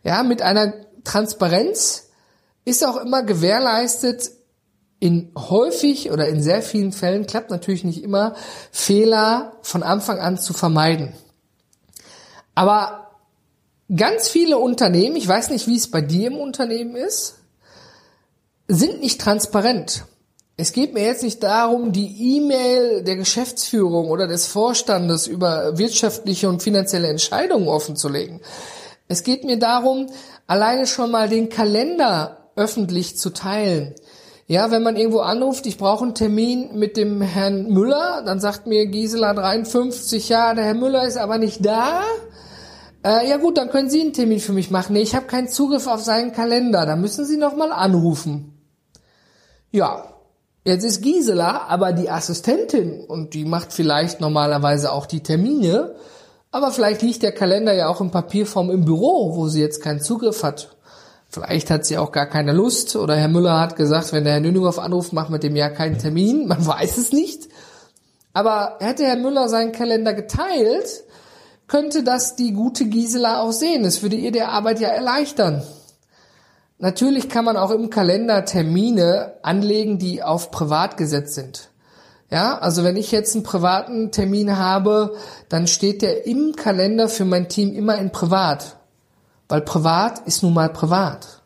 Ja, 0.02 0.22
mit 0.22 0.42
einer 0.42 0.74
Transparenz 1.04 2.03
ist 2.64 2.85
auch 2.85 2.97
immer 2.97 3.23
gewährleistet, 3.23 4.30
in 5.00 5.33
häufig 5.37 6.11
oder 6.11 6.28
in 6.28 6.42
sehr 6.42 6.62
vielen 6.62 6.92
Fällen 6.92 7.26
klappt 7.26 7.50
natürlich 7.50 7.85
nicht 7.85 8.02
immer, 8.02 8.35
Fehler 8.73 9.52
von 9.61 9.83
Anfang 9.83 10.18
an 10.18 10.38
zu 10.38 10.54
vermeiden. 10.54 11.12
Aber 12.54 13.11
ganz 13.94 14.28
viele 14.28 14.59
Unternehmen, 14.59 15.16
ich 15.16 15.28
weiß 15.28 15.50
nicht, 15.50 15.66
wie 15.66 15.76
es 15.76 15.90
bei 15.90 16.00
dir 16.00 16.28
im 16.28 16.38
Unternehmen 16.38 16.97
ist, 16.97 17.35
sind 18.66 19.00
nicht 19.00 19.21
transparent. 19.21 20.06
Es 20.56 20.73
geht 20.73 20.94
mir 20.94 21.04
jetzt 21.04 21.25
nicht 21.25 21.42
darum, 21.42 21.92
die 21.92 22.37
E-Mail 22.37 23.02
der 23.02 23.16
Geschäftsführung 23.16 24.09
oder 24.09 24.28
des 24.28 24.47
Vorstandes 24.47 25.26
über 25.26 25.76
wirtschaftliche 25.76 26.49
und 26.49 26.62
finanzielle 26.62 27.09
Entscheidungen 27.09 27.68
offenzulegen. 27.68 28.40
Es 29.09 29.25
geht 29.25 29.44
mir 29.44 29.59
darum, 29.59 30.06
alleine 30.47 30.87
schon 30.87 31.11
mal 31.11 31.28
den 31.28 31.49
Kalender 31.49 32.43
öffentlich 32.56 33.18
zu 33.18 33.30
teilen. 33.30 33.94
Ja, 34.46 34.70
wenn 34.70 34.82
man 34.82 34.96
irgendwo 34.96 35.20
anruft, 35.20 35.64
ich 35.64 35.78
brauche 35.78 36.04
einen 36.04 36.14
Termin 36.14 36.76
mit 36.78 36.99
dem 36.99 37.23
Herrn 37.23 37.68
Müller, 37.70 38.23
dann 38.26 38.40
sagt 38.40 38.66
mir 38.66 38.87
Gisela 38.87 39.32
53, 39.32 40.28
ja, 40.28 40.52
der 40.52 40.64
Herr 40.64 40.75
Müller 40.75 41.06
ist 41.06 41.16
aber 41.16 41.38
nicht 41.38 41.64
da. 41.64 42.02
Äh, 43.02 43.28
ja 43.28 43.38
gut, 43.38 43.56
dann 43.56 43.70
können 43.70 43.88
Sie 43.88 44.02
einen 44.02 44.12
Termin 44.12 44.40
für 44.40 44.52
mich 44.52 44.70
machen. 44.70 44.92
Nee, 44.92 45.02
ich 45.02 45.14
habe 45.14 45.26
keinen 45.26 45.49
Zugriff 45.49 45.87
auf 45.87 46.02
seinen 46.02 46.32
Kalender. 46.32 46.84
Da 46.84 46.96
müssen 46.96 47.25
Sie 47.25 47.38
noch 47.38 47.56
mal 47.56 47.73
anrufen. 47.73 48.52
Ja, 49.70 50.04
jetzt 50.64 50.84
ist 50.84 51.02
Gisela 51.02 51.62
aber 51.68 51.92
die 51.92 52.11
Assistentin 52.11 53.00
und 53.00 53.32
die 53.32 53.46
macht 53.46 53.73
vielleicht 53.73 54.20
normalerweise 54.20 54.92
auch 54.92 55.06
die 55.06 55.23
Termine. 55.23 55.94
Aber 56.50 56.70
vielleicht 56.70 57.02
liegt 57.02 57.23
der 57.23 57.32
Kalender 57.32 57.73
ja 57.73 57.88
auch 57.88 58.00
in 58.00 58.11
Papierform 58.11 58.70
im 58.70 58.84
Büro, 58.84 59.37
wo 59.37 59.49
sie 59.49 59.61
jetzt 59.61 59.82
keinen 59.82 60.00
Zugriff 60.00 60.42
hat. 60.42 60.76
Vielleicht 61.34 61.68
hat 61.68 61.84
sie 61.84 61.98
auch 61.98 62.12
gar 62.12 62.26
keine 62.26 62.52
Lust 62.52 62.94
oder 62.94 63.16
Herr 63.16 63.26
Müller 63.26 63.58
hat 63.58 63.74
gesagt, 63.74 64.12
wenn 64.12 64.22
der 64.22 64.34
Herr 64.34 64.40
Nüninghoff 64.40 64.78
anruft, 64.78 65.12
macht 65.12 65.30
mit 65.30 65.42
dem 65.42 65.56
ja 65.56 65.68
keinen 65.68 65.98
Termin. 65.98 66.46
Man 66.46 66.64
weiß 66.66 66.96
es 66.96 67.10
nicht. 67.10 67.48
Aber 68.32 68.76
hätte 68.78 69.04
Herr 69.04 69.16
Müller 69.16 69.48
seinen 69.48 69.72
Kalender 69.72 70.14
geteilt, 70.14 71.02
könnte 71.66 72.04
das 72.04 72.36
die 72.36 72.52
gute 72.52 72.84
Gisela 72.86 73.40
auch 73.40 73.50
sehen. 73.50 73.84
Es 73.84 74.00
würde 74.00 74.14
ihr 74.14 74.30
der 74.30 74.50
Arbeit 74.50 74.78
ja 74.78 74.90
erleichtern. 74.90 75.64
Natürlich 76.78 77.28
kann 77.28 77.44
man 77.44 77.56
auch 77.56 77.72
im 77.72 77.90
Kalender 77.90 78.44
Termine 78.44 79.32
anlegen, 79.42 79.98
die 79.98 80.22
auf 80.22 80.52
privat 80.52 80.96
gesetzt 80.96 81.34
sind. 81.34 81.70
Ja, 82.30 82.58
also 82.58 82.84
wenn 82.84 82.96
ich 82.96 83.10
jetzt 83.10 83.34
einen 83.34 83.42
privaten 83.42 84.12
Termin 84.12 84.56
habe, 84.56 85.16
dann 85.48 85.66
steht 85.66 86.00
der 86.00 86.28
im 86.28 86.54
Kalender 86.54 87.08
für 87.08 87.24
mein 87.24 87.48
Team 87.48 87.74
immer 87.74 87.98
in 87.98 88.12
privat. 88.12 88.76
Weil 89.48 89.60
privat 89.60 90.20
ist 90.20 90.42
nun 90.42 90.54
mal 90.54 90.68
privat. 90.68 91.42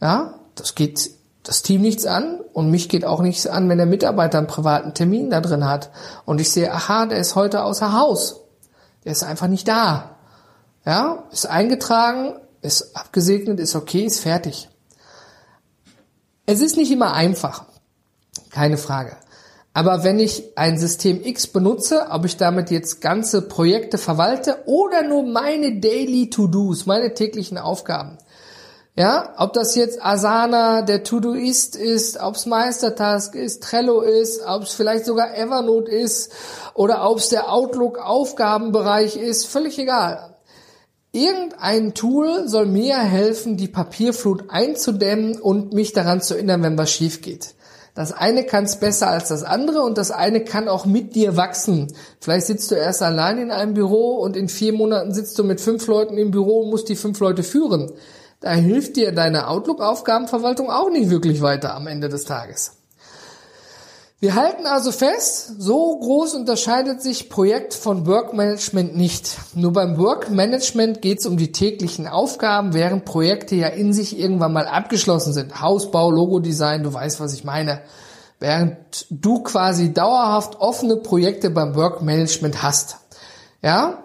Ja, 0.00 0.34
das 0.54 0.74
geht 0.74 1.10
das 1.42 1.62
Team 1.62 1.82
nichts 1.82 2.06
an 2.06 2.40
und 2.52 2.70
mich 2.70 2.88
geht 2.88 3.04
auch 3.04 3.20
nichts 3.20 3.46
an, 3.46 3.68
wenn 3.68 3.78
der 3.78 3.86
Mitarbeiter 3.86 4.38
einen 4.38 4.46
privaten 4.46 4.94
Termin 4.94 5.30
da 5.30 5.40
drin 5.40 5.66
hat 5.66 5.90
und 6.24 6.40
ich 6.40 6.50
sehe, 6.50 6.72
aha, 6.72 7.06
der 7.06 7.18
ist 7.18 7.34
heute 7.34 7.62
außer 7.62 7.92
Haus. 7.92 8.40
Der 9.04 9.12
ist 9.12 9.22
einfach 9.22 9.48
nicht 9.48 9.68
da. 9.68 10.16
Ja, 10.86 11.24
ist 11.30 11.46
eingetragen, 11.46 12.34
ist 12.62 12.96
abgesegnet, 12.96 13.60
ist 13.60 13.74
okay, 13.74 14.04
ist 14.04 14.20
fertig. 14.20 14.68
Es 16.46 16.60
ist 16.60 16.76
nicht 16.76 16.90
immer 16.90 17.12
einfach. 17.12 17.64
Keine 18.50 18.76
Frage. 18.76 19.16
Aber 19.76 20.04
wenn 20.04 20.20
ich 20.20 20.56
ein 20.56 20.78
System 20.78 21.20
X 21.24 21.48
benutze, 21.48 22.06
ob 22.10 22.24
ich 22.24 22.36
damit 22.36 22.70
jetzt 22.70 23.00
ganze 23.00 23.42
Projekte 23.42 23.98
verwalte 23.98 24.58
oder 24.66 25.02
nur 25.02 25.24
meine 25.24 25.80
Daily 25.80 26.30
To-Dos, 26.30 26.86
meine 26.86 27.12
täglichen 27.12 27.58
Aufgaben, 27.58 28.18
ja, 28.96 29.34
ob 29.36 29.52
das 29.52 29.74
jetzt 29.74 30.00
Asana, 30.00 30.82
der 30.82 31.02
To-Do-Ist 31.02 31.74
ist, 31.74 32.20
ob 32.20 32.36
es 32.36 32.46
Meistertask 32.46 33.34
ist, 33.34 33.64
Trello 33.64 34.02
ist, 34.02 34.42
ob 34.46 34.62
es 34.62 34.72
vielleicht 34.72 35.06
sogar 35.06 35.36
Evernote 35.36 35.90
ist 35.90 36.30
oder 36.74 37.10
ob 37.10 37.18
es 37.18 37.28
der 37.30 37.52
Outlook-Aufgabenbereich 37.52 39.16
ist, 39.16 39.46
völlig 39.46 39.76
egal. 39.80 40.36
Irgendein 41.10 41.94
Tool 41.94 42.46
soll 42.48 42.66
mir 42.66 42.98
helfen, 42.98 43.56
die 43.56 43.66
Papierflut 43.66 44.50
einzudämmen 44.50 45.40
und 45.40 45.72
mich 45.72 45.92
daran 45.92 46.20
zu 46.20 46.34
erinnern, 46.34 46.62
wenn 46.62 46.78
was 46.78 46.92
schief 46.92 47.22
geht. 47.22 47.56
Das 47.94 48.12
eine 48.12 48.44
kann 48.44 48.64
es 48.64 48.76
besser 48.76 49.08
als 49.08 49.28
das 49.28 49.44
andere 49.44 49.82
und 49.82 49.98
das 49.98 50.10
eine 50.10 50.42
kann 50.42 50.68
auch 50.68 50.84
mit 50.84 51.14
dir 51.14 51.36
wachsen. 51.36 51.92
Vielleicht 52.20 52.46
sitzt 52.46 52.70
du 52.70 52.74
erst 52.74 53.02
allein 53.02 53.38
in 53.38 53.50
einem 53.50 53.74
Büro 53.74 54.16
und 54.16 54.36
in 54.36 54.48
vier 54.48 54.72
Monaten 54.72 55.14
sitzt 55.14 55.38
du 55.38 55.44
mit 55.44 55.60
fünf 55.60 55.86
Leuten 55.86 56.18
im 56.18 56.32
Büro 56.32 56.62
und 56.62 56.70
musst 56.70 56.88
die 56.88 56.96
fünf 56.96 57.20
Leute 57.20 57.42
führen 57.42 57.92
da 58.44 58.52
hilft 58.52 58.96
dir 58.96 59.12
deine 59.12 59.48
Outlook-Aufgabenverwaltung 59.48 60.70
auch 60.70 60.90
nicht 60.90 61.08
wirklich 61.08 61.40
weiter 61.40 61.74
am 61.74 61.86
Ende 61.86 62.10
des 62.10 62.24
Tages. 62.24 62.72
Wir 64.24 64.36
halten 64.36 64.64
also 64.64 64.90
fest, 64.90 65.56
so 65.58 65.98
groß 65.98 66.32
unterscheidet 66.32 67.02
sich 67.02 67.28
Projekt 67.28 67.74
von 67.74 68.06
Workmanagement 68.06 68.96
nicht. 68.96 69.36
Nur 69.54 69.74
beim 69.74 69.98
Workmanagement 69.98 71.02
geht 71.02 71.18
es 71.18 71.26
um 71.26 71.36
die 71.36 71.52
täglichen 71.52 72.08
Aufgaben, 72.08 72.72
während 72.72 73.04
Projekte 73.04 73.54
ja 73.54 73.68
in 73.68 73.92
sich 73.92 74.18
irgendwann 74.18 74.54
mal 74.54 74.66
abgeschlossen 74.66 75.34
sind. 75.34 75.60
Hausbau, 75.60 76.10
Logodesign, 76.10 76.84
du 76.84 76.94
weißt, 76.94 77.20
was 77.20 77.34
ich 77.34 77.44
meine. 77.44 77.82
Während 78.40 78.78
du 79.10 79.42
quasi 79.42 79.92
dauerhaft 79.92 80.58
offene 80.58 80.96
Projekte 80.96 81.50
beim 81.50 81.74
Workmanagement 81.74 82.62
hast. 82.62 82.96
Ja, 83.60 84.04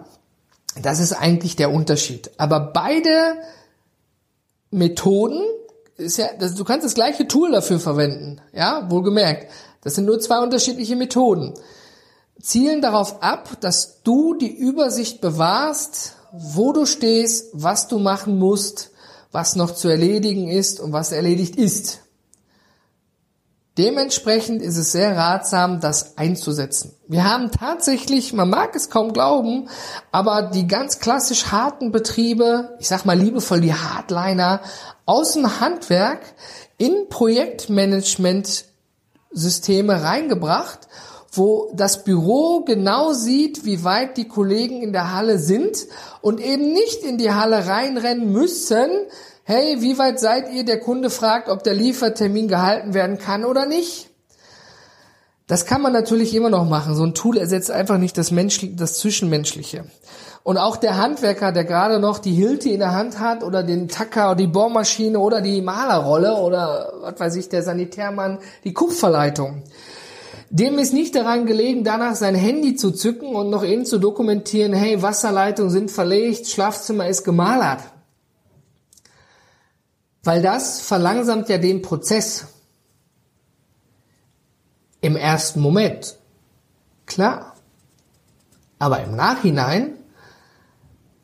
das 0.82 1.00
ist 1.00 1.14
eigentlich 1.14 1.56
der 1.56 1.72
Unterschied. 1.72 2.30
Aber 2.36 2.60
beide 2.74 3.36
Methoden 4.70 5.40
ist 6.00 6.16
ja, 6.16 6.28
das, 6.38 6.54
du 6.54 6.64
kannst 6.64 6.84
das 6.84 6.94
gleiche 6.94 7.28
Tool 7.28 7.52
dafür 7.52 7.78
verwenden, 7.78 8.40
ja, 8.52 8.90
wohlgemerkt. 8.90 9.50
Das 9.82 9.94
sind 9.94 10.06
nur 10.06 10.20
zwei 10.20 10.38
unterschiedliche 10.40 10.96
Methoden. 10.96 11.54
Zielen 12.40 12.80
darauf 12.80 13.22
ab, 13.22 13.60
dass 13.60 14.02
du 14.02 14.34
die 14.34 14.54
Übersicht 14.54 15.20
bewahrst, 15.20 16.14
wo 16.32 16.72
du 16.72 16.86
stehst, 16.86 17.50
was 17.52 17.88
du 17.88 17.98
machen 17.98 18.38
musst, 18.38 18.90
was 19.32 19.56
noch 19.56 19.74
zu 19.74 19.88
erledigen 19.88 20.48
ist 20.48 20.80
und 20.80 20.92
was 20.92 21.12
erledigt 21.12 21.56
ist. 21.56 22.00
Dementsprechend 23.78 24.60
ist 24.60 24.76
es 24.76 24.92
sehr 24.92 25.16
ratsam, 25.16 25.80
das 25.80 26.18
einzusetzen. 26.18 26.92
Wir 27.06 27.24
haben 27.24 27.50
tatsächlich, 27.50 28.32
man 28.32 28.50
mag 28.50 28.74
es 28.74 28.90
kaum 28.90 29.12
glauben, 29.12 29.68
aber 30.10 30.42
die 30.42 30.66
ganz 30.66 30.98
klassisch 30.98 31.46
harten 31.46 31.92
Betriebe, 31.92 32.76
ich 32.80 32.88
sag 32.88 33.04
mal 33.04 33.18
liebevoll 33.18 33.60
die 33.60 33.72
Hardliner, 33.72 34.60
aus 35.10 35.32
dem 35.32 35.58
Handwerk 35.58 36.20
in 36.78 37.08
Projektmanagement-Systeme 37.08 40.04
reingebracht, 40.04 40.86
wo 41.32 41.72
das 41.74 42.04
Büro 42.04 42.62
genau 42.64 43.12
sieht, 43.12 43.64
wie 43.64 43.82
weit 43.82 44.16
die 44.16 44.28
Kollegen 44.28 44.82
in 44.82 44.92
der 44.92 45.12
Halle 45.12 45.40
sind 45.40 45.88
und 46.20 46.40
eben 46.40 46.72
nicht 46.72 47.02
in 47.02 47.18
die 47.18 47.32
Halle 47.32 47.66
reinrennen 47.66 48.30
müssen. 48.30 48.88
Hey, 49.42 49.78
wie 49.80 49.98
weit 49.98 50.20
seid 50.20 50.52
ihr? 50.52 50.64
Der 50.64 50.78
Kunde 50.78 51.10
fragt, 51.10 51.48
ob 51.48 51.64
der 51.64 51.74
Liefertermin 51.74 52.46
gehalten 52.46 52.94
werden 52.94 53.18
kann 53.18 53.44
oder 53.44 53.66
nicht. 53.66 54.10
Das 55.48 55.66
kann 55.66 55.82
man 55.82 55.92
natürlich 55.92 56.36
immer 56.36 56.50
noch 56.50 56.68
machen. 56.68 56.94
So 56.94 57.02
ein 57.02 57.14
Tool 57.14 57.36
ersetzt 57.36 57.72
einfach 57.72 57.98
nicht 57.98 58.16
das, 58.16 58.30
Mensch, 58.30 58.64
das 58.76 58.98
Zwischenmenschliche. 58.98 59.86
Und 60.42 60.56
auch 60.56 60.76
der 60.76 60.96
Handwerker, 60.96 61.52
der 61.52 61.64
gerade 61.64 61.98
noch 62.00 62.18
die 62.18 62.32
Hilti 62.32 62.72
in 62.72 62.80
der 62.80 62.92
Hand 62.92 63.18
hat 63.18 63.44
oder 63.44 63.62
den 63.62 63.88
Tacker 63.88 64.30
oder 64.30 64.36
die 64.36 64.46
Bohrmaschine 64.46 65.18
oder 65.18 65.42
die 65.42 65.60
Malerrolle 65.60 66.34
oder 66.36 66.92
was 67.02 67.20
weiß 67.20 67.36
ich, 67.36 67.48
der 67.50 67.62
Sanitärmann, 67.62 68.38
die 68.64 68.72
Kupferleitung. 68.72 69.62
Dem 70.48 70.78
ist 70.78 70.92
nicht 70.92 71.14
daran 71.14 71.46
gelegen, 71.46 71.84
danach 71.84 72.16
sein 72.16 72.34
Handy 72.34 72.74
zu 72.74 72.90
zücken 72.90 73.36
und 73.36 73.50
noch 73.50 73.62
eben 73.62 73.84
zu 73.84 73.98
dokumentieren, 73.98 74.72
hey, 74.72 75.00
Wasserleitungen 75.00 75.70
sind 75.70 75.90
verlegt, 75.90 76.48
Schlafzimmer 76.48 77.06
ist 77.06 77.22
gemalert. 77.22 77.82
Weil 80.24 80.42
das 80.42 80.80
verlangsamt 80.80 81.48
ja 81.50 81.58
den 81.58 81.82
Prozess 81.82 82.46
im 85.00 85.16
ersten 85.16 85.60
Moment. 85.60 86.16
Klar. 87.06 87.54
Aber 88.78 89.02
im 89.04 89.14
Nachhinein 89.14 89.99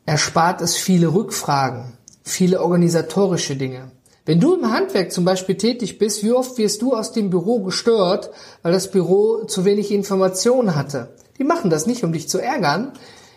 erspart 0.07 0.61
es 0.61 0.77
viele 0.77 1.13
Rückfragen, 1.13 1.93
viele 2.23 2.61
organisatorische 2.61 3.57
Dinge. 3.57 3.91
Wenn 4.25 4.39
du 4.39 4.55
im 4.55 4.71
Handwerk 4.71 5.11
zum 5.11 5.25
Beispiel 5.25 5.55
tätig 5.55 5.99
bist, 5.99 6.23
wie 6.23 6.31
oft 6.31 6.57
wirst 6.57 6.81
du 6.81 6.93
aus 6.93 7.11
dem 7.11 7.29
Büro 7.29 7.59
gestört, 7.59 8.31
weil 8.63 8.71
das 8.71 8.89
Büro 8.89 9.43
zu 9.43 9.65
wenig 9.65 9.91
Informationen 9.91 10.75
hatte? 10.75 11.13
Die 11.37 11.43
machen 11.43 11.69
das 11.69 11.85
nicht, 11.85 12.03
um 12.03 12.13
dich 12.13 12.29
zu 12.29 12.39
ärgern, 12.39 12.93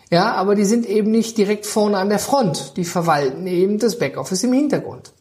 ja, 0.09 0.33
aber 0.33 0.55
die 0.55 0.65
sind 0.65 0.85
eben 0.85 1.11
nicht 1.11 1.37
direkt 1.37 1.65
vorne 1.65 1.97
an 1.97 2.09
der 2.09 2.19
Front. 2.19 2.73
Die 2.77 2.85
verwalten 2.85 3.47
eben 3.47 3.77
das 3.77 3.99
Backoffice 3.99 4.43
im 4.43 4.53
Hintergrund. 4.53 5.11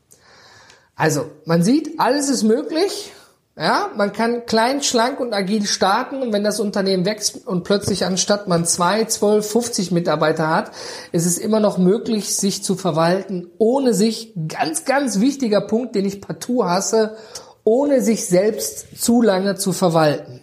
Also, 0.94 1.26
man 1.46 1.62
sieht, 1.62 1.98
alles 1.98 2.28
ist 2.28 2.42
möglich. 2.42 3.12
Ja, 3.56 3.90
man 3.96 4.12
kann 4.12 4.46
klein, 4.46 4.82
schlank 4.82 5.20
und 5.20 5.34
agil 5.34 5.66
starten 5.66 6.22
und 6.22 6.32
wenn 6.32 6.44
das 6.44 6.60
Unternehmen 6.60 7.04
wächst 7.04 7.46
und 7.46 7.64
plötzlich 7.64 8.06
anstatt 8.06 8.48
man 8.48 8.64
zwei, 8.64 9.04
zwölf, 9.04 9.50
50 9.50 9.90
Mitarbeiter 9.90 10.48
hat, 10.48 10.70
ist 11.12 11.26
es 11.26 11.36
immer 11.36 11.60
noch 11.60 11.76
möglich, 11.76 12.36
sich 12.36 12.62
zu 12.62 12.76
verwalten, 12.76 13.50
ohne 13.58 13.92
sich, 13.92 14.32
ganz, 14.48 14.84
ganz 14.84 15.20
wichtiger 15.20 15.60
Punkt, 15.60 15.94
den 15.94 16.06
ich 16.06 16.20
partout 16.20 16.64
hasse, 16.64 17.16
ohne 17.64 18.00
sich 18.02 18.26
selbst 18.26 19.02
zu 19.02 19.20
lange 19.20 19.56
zu 19.56 19.72
verwalten. 19.72 20.42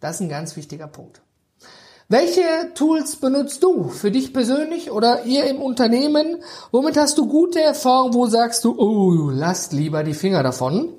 Das 0.00 0.16
ist 0.16 0.22
ein 0.22 0.28
ganz 0.28 0.56
wichtiger 0.56 0.88
Punkt. 0.88 1.20
Welche 2.08 2.42
Tools 2.74 3.16
benutzt 3.16 3.62
du 3.62 3.88
für 3.88 4.10
dich 4.10 4.32
persönlich 4.32 4.90
oder 4.90 5.24
ihr 5.24 5.44
im 5.44 5.60
Unternehmen? 5.60 6.42
Womit 6.70 6.96
hast 6.96 7.18
du 7.18 7.26
gute 7.26 7.60
Erfahrungen? 7.60 8.14
Wo 8.14 8.26
sagst 8.26 8.64
du, 8.64 8.74
oh, 8.78 9.30
lasst 9.30 9.72
lieber 9.72 10.02
die 10.02 10.14
Finger 10.14 10.42
davon? 10.42 10.92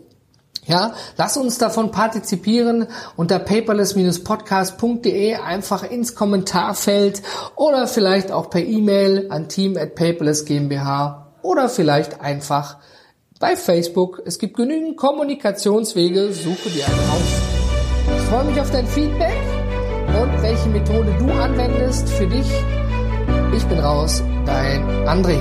Ja, 0.68 0.94
lass 1.16 1.38
uns 1.38 1.58
davon 1.58 1.92
partizipieren 1.92 2.88
unter 3.16 3.40
paperless-podcast.de 3.40 5.36
einfach 5.36 5.90
ins 5.90 6.14
Kommentarfeld 6.14 7.22
oder 7.56 7.88
vielleicht 7.88 8.34
auch 8.34 8.50
per 8.50 8.62
E-Mail 8.62 9.28
an 9.30 9.48
team 9.48 9.78
at 9.78 9.96
paperless 9.96 10.44
GmbH 10.44 11.32
oder 11.42 11.70
vielleicht 11.70 12.20
einfach 12.20 12.78
bei 13.40 13.56
Facebook. 13.56 14.22
Es 14.26 14.40
gibt 14.40 14.58
genügend 14.58 14.98
Kommunikationswege, 14.98 16.34
suche 16.34 16.70
dir 16.70 16.86
einen 16.86 17.00
aus. 17.12 17.22
Ich 18.18 18.24
freue 18.24 18.44
mich 18.44 18.60
auf 18.60 18.70
dein 18.72 18.88
Feedback 18.88 19.38
und 20.08 20.42
welche 20.42 20.68
Methode 20.68 21.16
du 21.18 21.32
anwendest 21.32 22.10
für 22.10 22.28
dich. 22.28 22.48
Ich 23.56 23.64
bin 23.66 23.80
raus, 23.80 24.22
dein 24.46 24.84
André. 25.08 25.40